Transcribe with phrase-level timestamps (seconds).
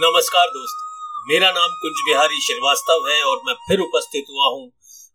[0.00, 0.86] नमस्कार दोस्तों,
[1.30, 4.62] मेरा नाम कुंज बिहारी श्रीवास्तव है और मैं फिर उपस्थित हुआ हूँ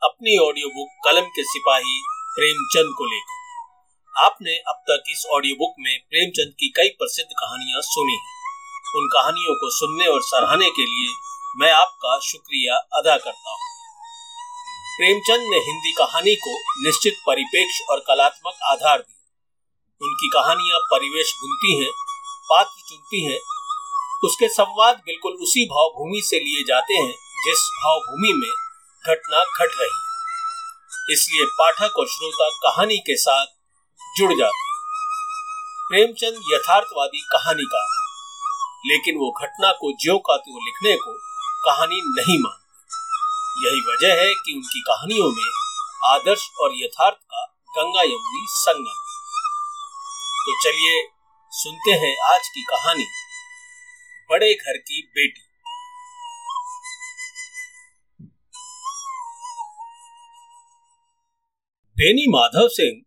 [0.03, 1.95] अपनी ऑडियो बुक कलम के सिपाही
[2.35, 7.81] प्रेमचंद को लेकर। आपने अब तक इस ऑडियो बुक में प्रेमचंद की कई प्रसिद्ध कहानियाँ
[7.87, 11.09] सुनी हैं। उन कहानियों को सुनने और सराहने के लिए
[11.55, 13.73] मैं आपका शुक्रिया अदा करता हूँ।
[14.99, 21.75] प्रेमचंद ने हिंदी कहानी को निश्चित परिपेक्ष और कलात्मक आधार दिया। उनकी कहानियाँ परिवेश बुनती
[21.81, 21.91] हैं,
[22.49, 23.41] पात्र चुनती हैं
[24.25, 27.13] उसके संवाद बिल्कुल उसी भावभूमि से लिए जाते हैं,
[27.45, 28.53] जिस भावभूमि में
[29.05, 33.45] घटना घट गट रही इसलिए पाठक और श्रोता कहानी के साथ
[34.17, 34.73] जुड़ जाते हैं।
[35.89, 37.99] प्रेमचंद यथार्थवादी कहानीकार है,
[38.85, 41.13] लेकिन वो घटना को ज्यो का त्यों लिखने को
[41.65, 42.63] कहानी नहीं मानते।
[43.65, 45.49] यही वजह है कि उनकी कहानियों में
[46.05, 47.43] आदर्श और यथार्थ का
[47.77, 49.03] गंगा यमुनी संगम
[50.47, 50.95] तो चलिए
[51.51, 53.05] सुनते हैं आज की कहानी।
[54.31, 55.41] बड़े घर की बेटी।
[61.97, 63.01] बेनी माधव सिंह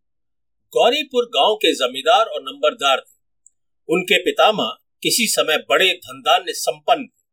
[0.73, 3.19] गौरीपुर गाँव के जमींदार और नंबरदार थे।
[3.89, 4.65] उनके पितामा
[5.03, 7.25] किसी समय बड़े धनदान्य संपन्न थे।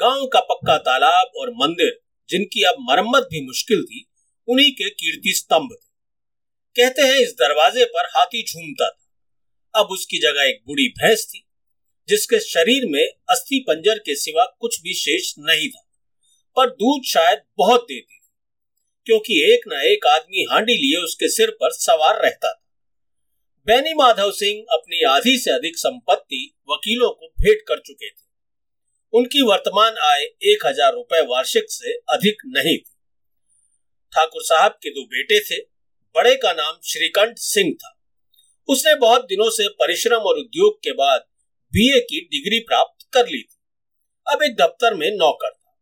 [0.00, 4.10] गाँव का पक्का तालाब और मंदिर, जिनकी अब मरम्मत भी मुश्किल थी,
[4.48, 5.90] उन्हीं के कीर्ति स्तंभ थे।
[6.76, 9.06] कहते हैं इस दरवाजे पर हाथी झूमता था।
[9.80, 11.46] अब उसकी जगह एक बुढ़ी भैंस थी।
[12.10, 15.82] जिसके शरीर में अस्थि पंजर के सिवा कुछ भी शेष नहीं था,
[16.56, 18.18] पर दूध शायद बहुत देती थी,
[19.06, 22.56] क्योंकि एक न एक आदमी हांडी लिए उसके सिर पर सवार रहता था।
[23.66, 28.28] बैनी माधव सिंह अपनी आधी से अधिक संपत्ति वकीलों को भेंट कर चुके थे।
[29.12, 30.22] उनकी वर्तमान आय
[30.52, 32.94] एक हज़ार रुपए वार्षिक से अधिक नहीं थी।
[34.12, 35.58] ठाकुर साहब के दो बेटे थे,
[36.14, 37.96] बड़े का नाम श्रीकंठ सिंह था।
[38.68, 41.24] उसने बहुत दिनों से परिश्रम और उद्योग के बाद
[41.72, 43.56] बीए की डिग्री प्राप्त कर ली थी।
[44.26, 45.74] अब एक दफ्तर में नौकर था।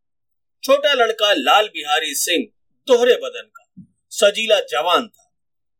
[0.65, 2.47] छोटा लड़का लाल बिहारी सिंह,
[2.89, 5.25] दोहरे बदन का, सजीला जवान था।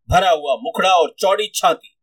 [0.09, 1.95] भरा हुआ मुखड़ा और चौड़ी छाती।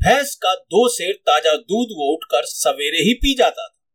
[0.00, 3.86] भैंस का दो सेर ताज़ा दूध वो उठकर सवेरे ही पी जाता था।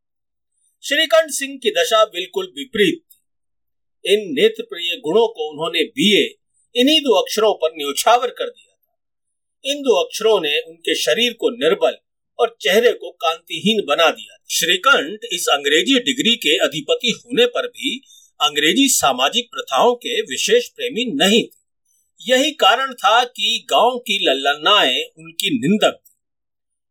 [0.84, 6.24] श्रीकंठ सिंह की दशा बिल्कुल विपरीत थी। इन नेत्र प्रिय गुणों को उन्होंने बीए,
[6.74, 8.98] इन्हीं दो अक्षरों पर न्यौछावर कर दिया था।
[9.64, 11.98] इन दो अक्षरों ने उनके शरीर को निर्बल
[12.38, 18.02] और चेहरे को कांतिहीन बना दिया। श्रीकंठ इस अंग्रेज़ी डिग्री के अधिपति होने पर भी
[18.40, 21.58] अंग्रेज़ी सामाजिक प्रथाओं के विशेष प्रेमी नहीं थे।
[22.20, 26.14] यही कारण था कि गाँव की लल्लनाएँ उनकी निंदक थी।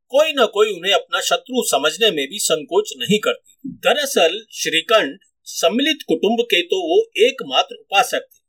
[0.10, 5.98] कोई न कोई उन्हें अपना शत्रु समझने में भी संकोच नहीं करती। दरअसल श्रीकंठ सम्मिलित
[6.08, 8.40] कुटुंब के तो वो एकमात्र उपासक थे।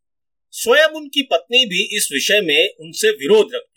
[0.50, 3.67] स्वयं उनकी पत्नी भी इस विषय में उनसे विरोध रखती थी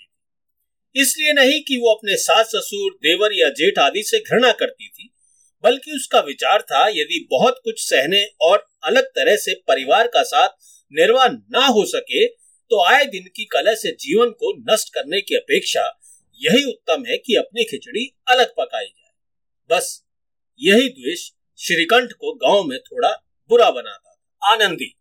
[0.96, 5.10] इसलिए नहीं कि वो अपने सास ससुर, देवर या जेठ आदि से घृणा करती थी,
[5.64, 10.50] बल्कि उसका विचार था यदि बहुत कुछ सहने और अलग तरह से परिवार का साथ
[10.94, 12.28] निर्वाह न हो सके
[12.72, 15.82] तो आए दिन की कला से जीवन को नष्ट करने की अपेक्षा
[16.42, 19.12] यही उत्तम है कि अपनी खिचड़ी अलग पकाई जाए।
[19.70, 19.90] बस
[20.62, 21.26] यही द्वेष
[21.60, 23.10] श्रीकंठ को गाँव में थोड़ा
[23.50, 24.10] बुरा बनाता
[24.42, 24.94] आनंदी।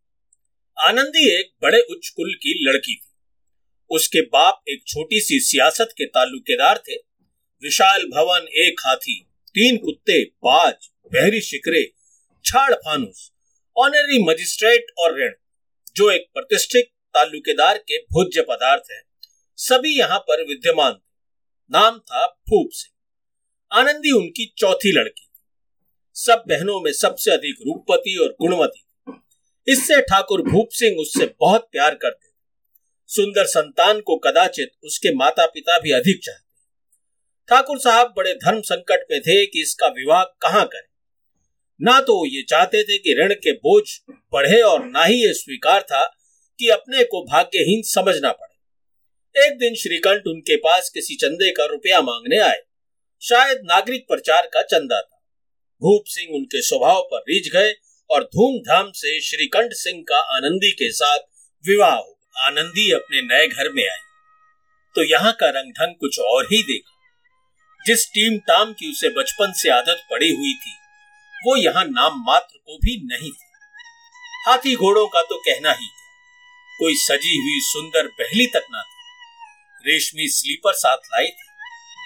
[0.77, 3.10] आनंदी एक बड़े उच्च कुल की लड़की थी।
[3.91, 6.95] उसके बाप एक छोटी सी सियासत के ताल्लुकेदार थे।
[7.63, 11.83] विशाल भवन एक हाथी, तीन कुत्ते बाज बहरी शिकरे,
[12.45, 13.31] छाड़ फानुस
[13.77, 15.33] ऑनरी मजिस्ट्रेट और ऋण,
[15.97, 19.03] जो एक प्रतिष्ठित ताल्लुकेदार के भोज्य पदार्थ है।
[19.59, 21.09] सभी यहाँ पर विद्यमान थे।
[21.71, 25.27] नाम था फूप सिंह। आनंदी उनकी चौथी लड़की
[26.17, 28.85] सब बहनों में सबसे अधिक रूपवती और गुणवती
[29.69, 32.30] इससे ठाकुर भूप सिंह उससे बहुत प्यार करते
[33.11, 36.49] सुंदर संतान को कदाचित उसके माता पिता भी अधिक चाहते
[37.49, 40.89] ठाकुर साहब बड़े धर्म संकट में थे कि इसका विवाह कहाँ करें।
[41.81, 43.85] ना तो ये चाहते थे कि ऋण के बोझ
[44.33, 46.05] बढ़े और ना ही ये स्वीकार था
[46.59, 52.01] कि अपने को भाग्यहीन समझना पड़े। एक दिन श्रीकंठ उनके पास किसी चंदे का रुपया
[52.01, 52.63] मांगने आए।
[53.23, 55.25] शायद नागरिक प्रचार का चंदा था।
[55.83, 57.75] भूप सिंह उनके स्वभाव पर रीझ गए
[58.11, 61.19] और धूमधाम से श्रीकंठ सिंह का आनंदी के साथ
[61.65, 63.99] विवाह हो आनंदी अपने नए घर में आई।
[64.97, 66.97] तो यहाँ का रंग ढंग कुछ और ही देखा।
[67.81, 70.73] जिस टीम टाम की उसे बचपन से आदत पड़ी हुई थी,
[71.35, 73.49] वो यहाँ नाम मात्र को भी नहीं थी।
[74.47, 76.09] हाथी घोड़ों का तो कहना ही था,
[76.81, 78.99] कोई सजी हुई सुंदर बहली तक ना थी।
[79.85, 81.49] रेशमी स्लीपर साथ लाई थी,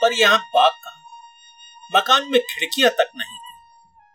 [0.02, 1.00] पर यहाँ बाग कहा?
[1.90, 3.52] मकान में खिड़कियाँ तक नहीं थी।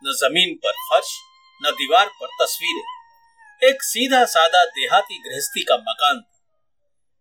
[0.04, 1.18] न ज़मीन पर फर्श,
[1.62, 2.99] न दीवार पर तस्वीरें।
[3.64, 6.44] एक सीधा सादा देहाती गृहस्थी का मकान था।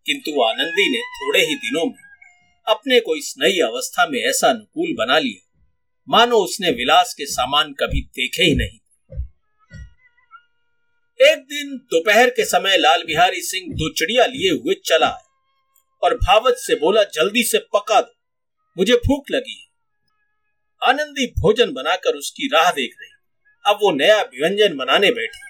[0.06, 2.02] किंतु आनंदी ने थोड़े ही दिनों में
[2.68, 5.66] अपने को इस नई अवस्था में ऐसा अनुकूल बना लिया।
[6.08, 8.78] मानो उसने विलास के सामान कभी देखे ही नहीं।
[11.32, 15.28] एक दिन दोपहर के समय लाल बिहारी सिंह दो चिड़िया लिए हुए चला आया
[16.02, 18.14] और भावत से बोला, जल्दी से पका दो।
[18.78, 19.70] मुझे भूख लगी
[20.84, 23.10] आनंदी भोजन बनाकर उसकी राह देख रही।
[23.66, 25.47] अब वो नया व्यंजन बनाने बैठी।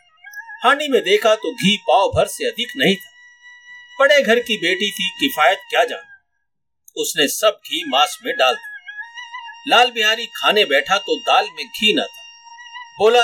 [0.62, 3.10] हांडी में देखा तो घी पाव भर से अधिक नहीं था।
[3.98, 6.02] बड़े घर की बेटी थी किफायत क्या जान?
[6.96, 8.76] उसने सब घी मांस में डाल दिया।
[9.68, 12.22] लाल बिहारी खाने बैठा तो दाल में घी न था।
[12.98, 13.22] बोला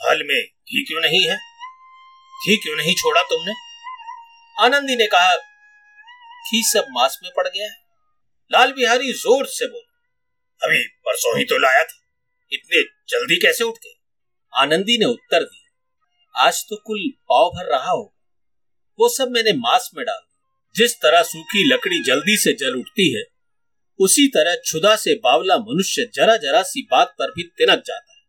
[0.00, 1.36] हल में घी क्यों नहीं है?
[1.36, 3.52] घी क्यों नहीं छोड़ा तुमने?
[4.56, 7.76] आनंदी ने कहा, घी सब मांस में पड़ गया है।
[8.50, 9.90] लाल बिहारी ज़ोर से बोला,
[10.60, 12.00] अभी परसों ही तो लाया था।
[12.52, 13.94] इतने जल्दी कैसे उठ गए?
[14.52, 15.61] आनंदी ने उत्तर दिया
[16.34, 17.00] आज तो कुल
[17.30, 18.18] पाव भर रहा होगा।
[18.98, 20.20] वो सब मैंने मांस में डाल
[20.74, 23.22] जिस तरह सूखी लकड़ी जल्दी से जल उठती है,
[24.00, 28.20] उसी तरह छुदा से बावला मनुष्य जरा जरा सी बात पर भी तिनक जाता है।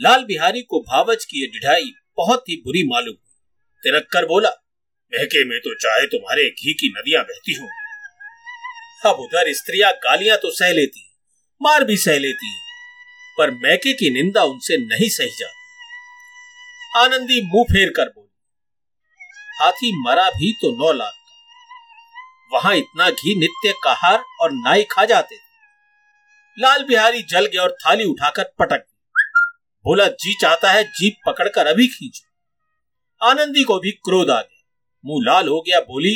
[0.00, 4.50] लाल बिहारी को भावच की यह डिढ़ाई बहुत ही बुरी मालूम हुई। तिनक कर बोला,
[5.12, 7.68] महके में तो चाहे तुम्हारे घी की नदियाँ बहती हो।
[9.04, 11.10] अब उधर स्त्रियाँ गालियाँ तो सह लेती
[11.60, 12.62] मार भी सह लेती है।
[13.38, 15.63] पर मैके की निंदा उनसे नहीं सही जाती।
[16.94, 18.28] आनंदी मुँह फेर कर बोली,
[19.54, 25.04] हाथी मरा भी तो नौ लाख का। वहाँ इतना घी नित्य कहार और नाई खा
[25.04, 25.40] जाते थे।
[26.56, 28.84] लाल बिहारी जल गया और थाली उठाकर पटक
[29.84, 34.62] बोला जी चाहता है जीप पकड़कर अभी खींचो। आनंदी को भी क्रोध आ गया।
[35.04, 36.14] मुँह लाल हो गया, बोली,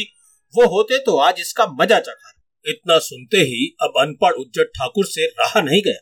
[0.55, 2.33] वो होते तो आज इसका मज़ा चखा
[2.67, 6.01] इतना सुनते ही अब अनपढ़ उज्जट ठाकुर से रहा नहीं गया।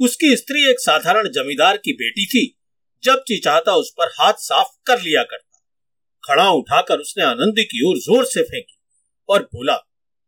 [0.00, 2.44] उसकी स्त्री एक साधारण जमींदार की बेटी थी।
[3.04, 5.58] जब ची चाहता उस पर हाथ साफ़ कर लिया करता।
[6.24, 8.76] खड़ा उठाकर उसने आनंदी की ओर ज़ोर से फेंकी
[9.28, 9.76] और बोला,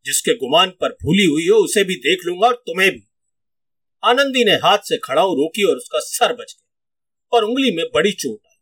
[0.07, 3.03] जिसके गुमान पर भूली हुई हो उसे भी देख लूँगा और तुम्हें भी।
[4.03, 8.13] आनंदी ने हाथ से खड़ाऊ रोकी और उसका सर बच गया और उंगली में बड़ी
[8.13, 8.57] चोट आई।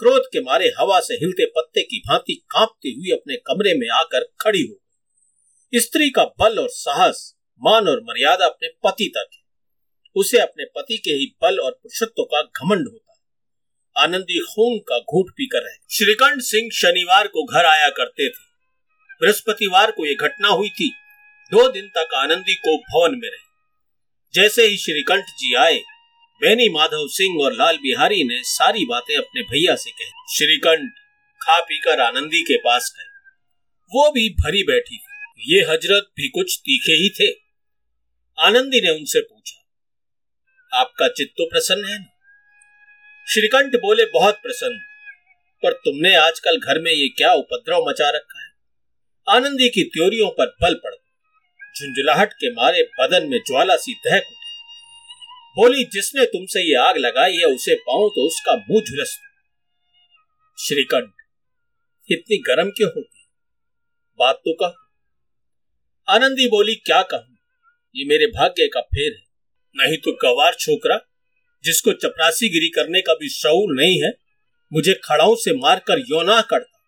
[0.00, 4.24] क्रोध के मारे हवा से हिलते पत्ते की भांति कांपती हुई अपने कमरे में आकर
[4.40, 9.42] खड़ी हो गई। स्त्री का बल और साहस, मान और मर्यादा अपने पति तक है।
[10.16, 13.09] उसे अपने पति के ही बल और पुरुषत्व का घमंड होता
[13.96, 18.48] आनंदी खून का घूट पीकर रहे। श्रीकंठ सिंह शनिवार को घर आया करते थे।
[19.20, 20.88] बृहस्पतिवार को यह घटना हुई थी।
[21.52, 23.48] दो दिन तक आनंदी को भवन में रहे।
[24.34, 25.78] जैसे ही श्रीकंठ जी आए,
[26.40, 30.90] बेनी माधव सिंह और लाल बिहारी ने सारी बातें अपने भैया से कही। श्रीकंठ
[31.40, 33.08] खा पीकर आनंदी के पास गए।
[33.92, 37.30] वो भी भरी बैठी थी। ये हज़रत भी कुछ तीखे ही थे।
[38.38, 39.58] आनंदी ने उनसे पूछा,
[40.72, 42.09] आपका चित्त तो प्रसन्न है ना?
[43.30, 44.78] श्रीकंठ बोले, बहुत प्रसन्न।
[45.62, 48.48] पर तुमने आजकल घर में ये क्या उपद्रव मचा रखा है?
[49.28, 50.92] आनंदी की त्योरियों पर बल पड़।
[51.74, 54.48] झुंझुलाहट के मारे बदन में ज्वाला सी दहक उठी।
[55.56, 59.16] बोली, जिसने तुमसे ये आग लगाई है, उसे पाऊँ तो उसका मुँह झुलस
[60.58, 61.12] श्रीकंठ,
[62.10, 63.26] इतनी गर्म क्यों होती
[64.20, 67.36] बात तो कह। आनंदी बोली, क्या कहूँ?
[67.96, 69.24] ये मेरे भाग्य का फेर है।
[69.76, 70.96] नहीं तो गवार छोकरा
[71.64, 74.10] जिसको चपरासी गिरी करने का भी शौर नहीं है,
[74.72, 76.78] मुझे खड़ाऊ से मारकर योना करता।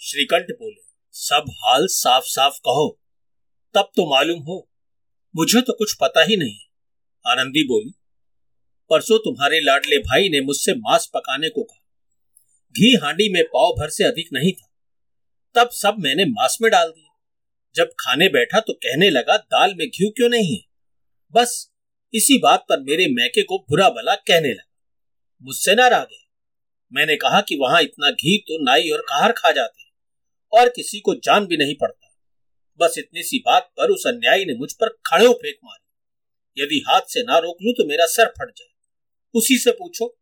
[0.00, 0.82] श्रीकंठ बोले,
[1.12, 3.00] सब हाल साफ़ साफ़ कहो,
[3.74, 4.70] तब तो मालूम हो,
[5.36, 6.58] मुझे तो कुछ पता ही नहीं।
[7.26, 7.94] आनंदी बोली,
[8.90, 11.82] परसों तुम्हारे लाडले भाई ने मुझसे मांस पकाने को कहा।
[12.70, 14.72] घी हांडी में पाव भर से अधिक नहीं था।
[15.54, 17.22] तब सब मैंने मांस में डाल दिया।
[17.74, 20.62] जब खाने बैठा तो कहने लगा, दाल में घी क्यों नहीं है?
[21.32, 21.75] बस
[22.16, 24.72] इसी बात पर मेरे मैके को बुरा भला कहने लगा।
[25.42, 26.22] मुझसे ना रह गया
[26.92, 29.90] मैंने कहा कि वहाँ इतना घी तो नाई और कहार खा जाते हैं,
[30.52, 32.12] और किसी को जान भी नहीं पड़ता।
[32.80, 37.00] बस इतनी सी बात पर उस अन्यायी ने मुझ पर खड़े फेंक मारी। यदि हाथ
[37.08, 38.72] से ना रोक लू तो मेरा सर फट जाए।
[39.34, 40.16] उसी से पूछो,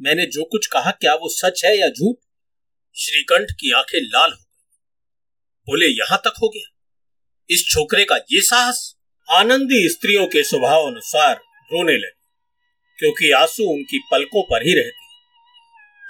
[0.00, 2.16] मैंने जो कुछ कहा क्या वो सच है या झूठ?
[2.96, 4.44] श्रीकंठ की आँखें लाल हो गई।
[5.68, 6.74] बोले, यहाँ तक हो गया।
[7.50, 8.97] इस छोकरे का ये साहस
[9.28, 11.34] आनंदी स्त्रियों के स्वभाव अनुसार
[11.70, 12.20] रोने लगी,
[12.98, 15.06] क्योंकि आँसू उनकी पलकों पर ही रहते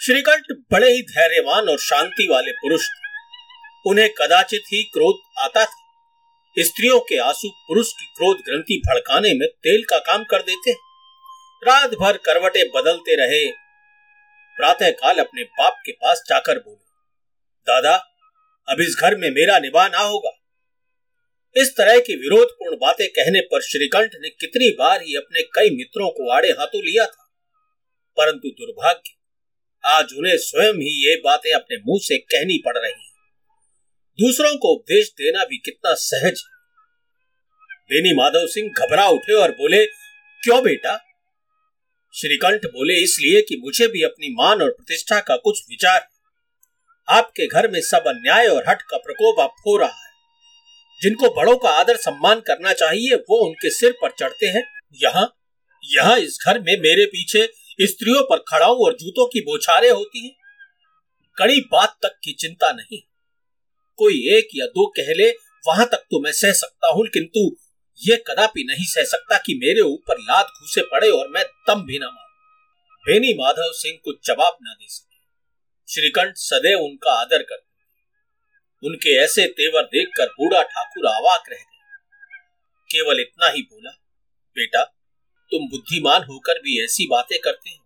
[0.00, 6.62] श्रीकंठ बड़े ही धैर्यवान और शांति वाले पुरुष थे। उन्हें कदाचित ही क्रोध आता था।
[6.62, 10.72] स्त्रियों के आँसू पुरुष की क्रोध ग्रंथि भड़काने में तेल का काम कर देते
[11.62, 13.46] रात भर करवटे बदलते रहे।
[14.58, 16.84] प्रातः काल अपने बाप के पास जाकर बोले,
[17.66, 17.94] दादा,
[18.68, 20.37] अब इस घर में मेरा निभा ना होगा।
[21.58, 26.10] इस तरह की विरोधपूर्ण बातें कहने पर श्रीकंठ ने कितनी बार ही अपने कई मित्रों
[26.10, 27.24] को आड़े हाथों लिया था।
[28.16, 29.10] परंतु दुर्भाग्य,
[29.84, 33.08] आज उन्हें स्वयं ही ये बातें अपने मुँह से कहनी पड़ रही है।
[34.20, 36.58] दूसरों को उपदेश देना भी कितना सहज है।
[37.84, 39.86] बेनी माधव सिंह घबरा उठे और बोले,
[40.44, 41.04] क्यों बेटा?
[42.14, 46.18] श्रीकंठ बोले, इसलिए कि मुझे भी अपनी मान और प्रतिष्ठा का कुछ विचार है।
[47.08, 50.07] आपके घर में सब अन्याय और हट का प्रकोप आप हो रहा है।
[51.00, 54.62] जिनको बड़ों का आदर सम्मान करना चाहिए, वो उनके सिर पर चढ़ते हैं।
[55.02, 55.34] यहाँ
[55.82, 57.46] यहाँ इस घर में मेरे पीछे
[57.80, 60.34] स्त्रियों पर खड़ाऊ और जूतों की बोछारे होती हैं।
[61.38, 62.98] कड़ी बात तक की चिंता नहीं।
[63.98, 65.28] कोई एक या दो कहले,
[65.64, 67.40] वहाँ तक तो मैं सह सकता हूँ, किंतु
[67.98, 71.98] ये कदापि नहीं सह सकता कि मेरे ऊपर लाद घुसे पड़े और मैं दम भी
[71.98, 72.26] ना मारू।
[73.04, 75.16] बेनी माधव सिंह कुछ जवाब न दे सके।
[75.88, 77.67] श्रीकंठ सदैव उनका आदर करते
[78.82, 81.76] उनके ऐसे तेवर देखकर बूढ़ा ठाकुर आवाक रह गए
[82.90, 83.90] केवल इतना ही बोला,
[84.56, 84.82] बेटा,
[85.52, 87.84] तुम बुद्धिमान होकर भी ऐसी बातें करते हो।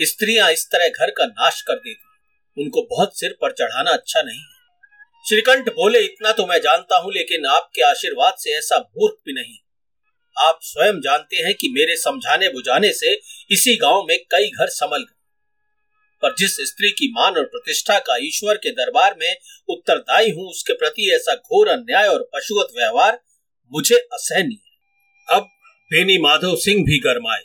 [0.00, 4.38] स्त्रियाँ इस तरह घर का नाश कर देती उनको बहुत सिर पर चढ़ाना अच्छा नहीं
[4.38, 4.52] है।
[5.24, 9.56] श्रीकंठ बोले, इतना तो मैं जानता हूँ, लेकिन आपके आशीर्वाद से ऐसा मूर्ख भी नहीं।
[10.36, 13.12] आप स्वयं जानते हैं कि मेरे समझाने बुझाने से
[13.50, 15.23] इसी गाँव में कई घर संभल गए।
[16.22, 19.36] पर जिस स्त्री की मान और प्रतिष्ठा का ईश्वर के दरबार में
[19.68, 23.20] उत्तरदायी हूँ, उसके प्रति ऐसा घोर अन्याय और पशुवत व्यवहार
[23.72, 24.74] मुझे असहनीय है।
[25.36, 25.42] अब
[25.90, 27.42] बेनी माधव सिंह भी गरमाए।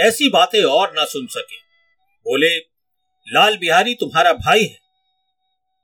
[0.00, 1.56] ऐसी बातें और ना सुन सके।
[2.20, 2.58] बोले,
[3.28, 4.78] लाल बिहारी तुम्हारा भाई है।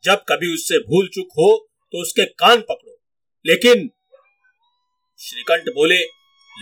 [0.04, 3.02] जब कभी उससे भूल चूक हो तो उसके कान पकड़ो।
[3.46, 3.90] लेकिन,
[5.18, 5.98] श्रीकंठ बोले,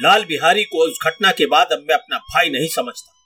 [0.03, 3.18] लाल बिहारी को उस घटना के बाद अब मैं अपना भाई नहीं समझता।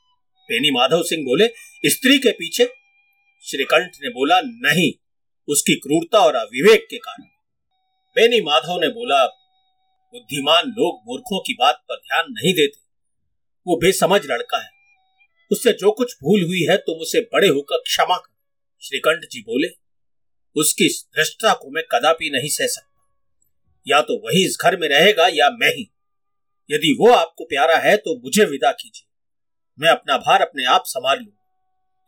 [0.49, 1.47] पेनी माधव सिंह बोले,
[1.87, 2.65] स्त्री के पीछे?
[3.43, 4.93] श्रीकंठ ने बोला, नहीं,
[5.49, 7.23] उसकी क्रूरता और अविवेक के कारण।
[8.17, 9.27] बेनी माधव ने बोला,
[10.13, 12.81] बुद्धिमान लोग मूर्खों की बात पर ध्यान नहीं देते।
[13.67, 14.71] वो बेसमझ लड़का है।
[15.51, 18.35] उससे जो कुछ भूल हुई है, तुम उसे बड़े होकर क्षमा कर।
[18.83, 19.69] श्रीकंठ जी बोले,
[20.57, 22.93] उसकी धृष्टता को मैं कदापि नहीं सह सकता।
[23.89, 25.91] या तो वही इस घर में रहेगा या मैं ही।
[26.71, 29.12] यदि वो आपको प्यारा है तो मुझे विदा कीजिए।
[29.79, 31.33] मैं अपना भार अपने आप संभाल लू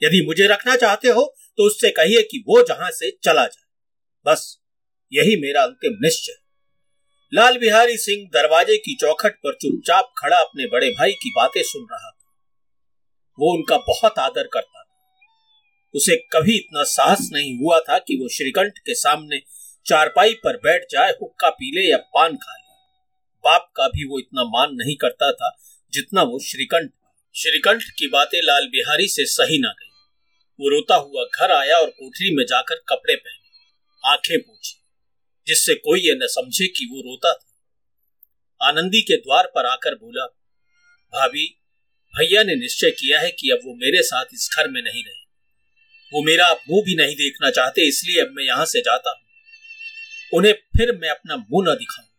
[0.02, 1.23] यदि मुझे रखना चाहते हो
[1.56, 3.64] तो उससे कहिए कि वो जहाँ से चला जाए।
[4.26, 4.59] बस,
[5.12, 6.33] यही मेरा अंतिम निश्चय।
[7.33, 11.87] लाल बिहारी सिंह दरवाजे की चौखट पर चुपचाप खड़ा अपने बड़े भाई की बातें सुन
[11.92, 12.33] रहा था।
[13.38, 14.90] वो उनका बहुत आदर करता था।
[15.94, 19.38] उसे कभी इतना साहस नहीं हुआ था कि वो श्रीकंठ के सामने
[19.87, 22.64] चारपाई पर बैठ जाए, हुक्का पी ले या पान खा ले।
[23.44, 25.56] बाप का भी वो इतना मान नहीं करता था
[25.92, 26.90] जितना वो श्रीकंठ
[27.36, 29.90] श्रीकंठ की बातें लाल बिहारी से सही ना गई।
[30.60, 34.76] वो रोता हुआ घर आया और कोठरी में जाकर कपड़े पहने। आँखें पूछी,
[35.46, 40.26] जिससे कोई ये न समझे कि वो रोता था। आनंदी के द्वार पर आकर बोला,
[41.12, 41.58] भाभी,
[42.14, 45.24] भैया ने निश्चय किया है कि अब वो मेरे साथ इस घर में नहीं रहे।
[46.12, 49.20] वो मेरा मुँह भी नहीं देखना चाहते, इसलिए अब मैं यहाँ से जाता हूँ।
[50.32, 52.13] उन्हें फिर मैं अपना मुँह न दिखाऊँ।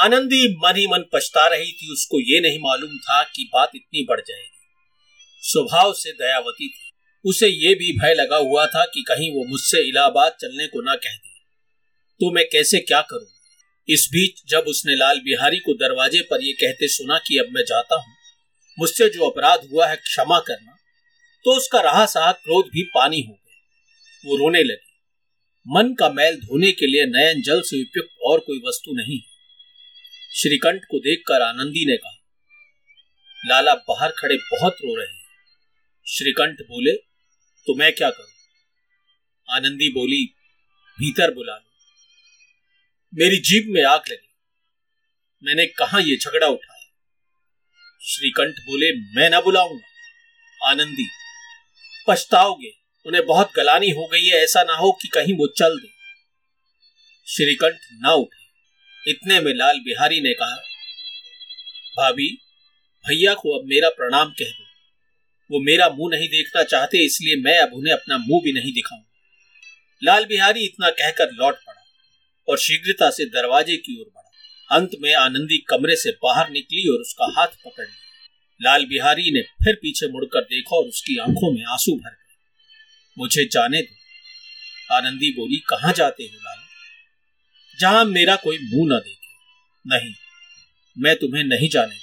[0.00, 4.04] आनंदी मन ही मन पछता रही थी। उसको ये नहीं मालूम था कि बात इतनी
[4.04, 4.46] बढ़ जाएगी।
[5.42, 6.88] स्वभाव से दयावती थी।
[7.24, 10.94] उसे ये भी भय लगा हुआ था कि कहीं वो मुझसे इलाहाबाद चलने को ना
[10.96, 11.28] कह दे।
[12.20, 13.26] तो मैं कैसे क्या करूँ?
[13.88, 17.62] इस बीच जब उसने लाल बिहारी को दरवाजे पर यह कहते सुना कि अब मैं
[17.64, 18.14] जाता हूँ,
[18.78, 20.76] मुझसे जो अपराध हुआ है क्षमा करना
[21.44, 23.58] तो उसका रहा सहा क्रोध भी पानी हो गया।
[24.24, 24.88] वो रोने लगी।
[25.66, 29.18] मन का मैल धोने के लिए नयन जल से उपयुक्त और कोई वस्तु नहीं
[30.34, 32.24] श्रीकंठ को देखकर आनंदी ने कहा,
[33.46, 35.24] लाला, बाहर खड़े बहुत रो रहे हैं।
[36.08, 36.92] श्रीकंठ बोले
[37.66, 38.30] तो मैं क्या करूँ?
[39.56, 40.24] आनंदी बोली,
[40.98, 41.70] भीतर बुला लो।
[43.14, 44.28] मेरी जीप में आग लगी।
[45.42, 46.86] मैंने कहा यह झगड़ा उठाया?
[48.02, 49.86] श्रीकंठ बोले, मैं ना बुलाऊँगा।
[50.68, 51.06] आनंदी,
[52.08, 52.72] पछताओगे।
[53.06, 55.88] उन्हें बहुत गलानी हो गई है, ऐसा ना हो कि कहीं वो चल दे।
[57.26, 58.39] श्रीकंठ ना उठे।
[59.08, 60.56] इतने में लाल बिहारी ने कहा,
[61.98, 62.28] भाभी,
[63.04, 64.64] भैया को अब मेरा प्रणाम कह दो।
[65.50, 69.06] वो मेरा मुँह नहीं देखना चाहते, इसलिए मैं अब उन्हें अपना मुँह भी नहीं दिखाऊँगा
[70.04, 71.82] लाल बिहारी इतना कहकर लौट पड़ा
[72.48, 77.00] और शीघ्रता से दरवाजे की ओर बढ़ा। अंत में आनंदी कमरे से बाहर निकली और
[77.00, 81.64] उसका हाथ पकड़ लिया। लाल बिहारी ने फिर पीछे मुड़कर देखा और उसकी आँखों में
[81.64, 82.36] आँसू भर गए।
[83.18, 86.59] मुझे जाने दो। आनंदी बोली, कहाँ जाते हो लाल
[87.80, 89.28] जहाँ मेरा कोई मुँह न देखे।
[89.86, 90.12] नहीं,
[90.96, 91.94] मैं तुम्हें नहीं जाने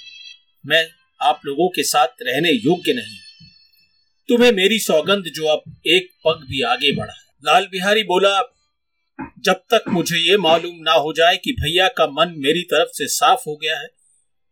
[0.64, 0.84] मैं
[1.20, 3.18] आप लोगों के साथ रहने योग्य नहीं।
[4.28, 8.40] तुम्हें मेरी सौगंध जो अब एक पग भी आगे बढ़ा लाल बिहारी बोला,
[9.44, 13.06] जब तक मुझे ये मालूम ना हो जाए कि भैया का मन मेरी तरफ़ से
[13.08, 13.86] साफ़ हो गया है,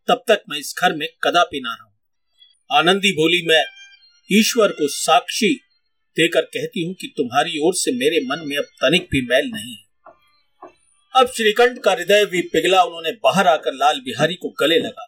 [0.09, 1.93] तब तक मैं इस घर में कदापि ना रहूँ।
[2.71, 3.65] आनंदी बोली, मैं
[4.31, 5.55] ईश्वर को साक्षी
[6.17, 9.77] देकर कहती हूँ कि तुम्हारी ओर से मेरे मन में अब तनिक भी मैल नहीं
[9.77, 9.86] है।
[11.17, 15.07] अब श्रीकंठ का हृदय भी पिघला, उन्होंने बाहर आकर लाल बिहारी को गले लगा।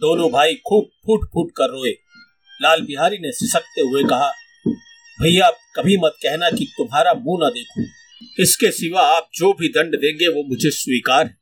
[0.00, 1.90] दोनों भाई खूब फूट फूट कर रोए।
[2.62, 4.30] लाल बिहारी ने सिसकते हुए कहा,
[5.18, 7.86] भैया कभी मत कहना कि तुम्हारा मुँह ना देखूँ।
[8.40, 11.36] इसके सिवा आप जो भी दंड देंगे, वो मुझे स्वीकार है।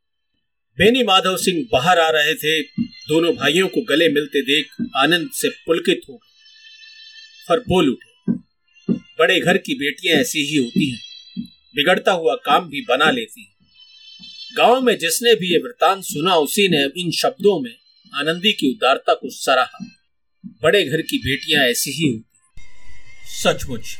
[0.78, 2.60] बेनी माधव सिंह बाहर आ रहे थे।
[3.08, 6.20] दोनों भाइयों को गले मिलते देख आनंद से पुलकित हो
[7.50, 8.32] और बोल उठे।
[9.18, 11.00] बड़े घर की बेटियाँ ऐसी ही होती हैं।
[11.74, 13.53] बिगड़ता हुआ काम भी बना लेती हैं।
[14.54, 17.74] गाँव में जिसने भी ये वृतांत सुना, उसी ने इन शब्दों में
[18.12, 19.84] आनंदी की उदारता को सराहा।
[20.62, 22.22] बड़े घर की बेटियाँ ऐसी ही होती
[23.32, 23.96] सचमुच,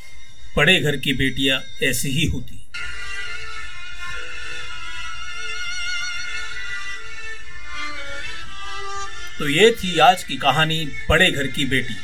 [0.57, 2.63] बड़े घर की बेटियाँ ऐसी ही होती
[9.39, 11.95] तो ये थी आज की कहानी, बड़े घर की बेटी।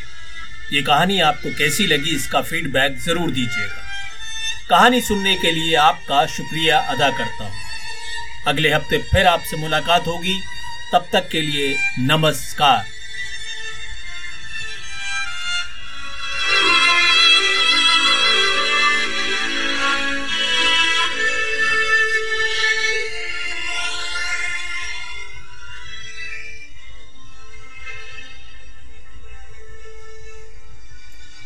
[0.73, 3.89] ये कहानी आपको कैसी लगी, इसका फीडबैक ज़रूर दीजिएगा।
[4.71, 7.70] कहानी सुनने के लिए आपका शुक्रिया अदा करता हूँ।
[8.51, 10.41] अगले हफ़्ते फिर आपसे मुलाकात होगी।
[10.93, 12.87] तब तक के लिए नमस्कार।